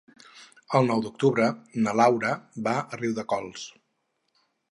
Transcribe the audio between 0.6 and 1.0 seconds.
El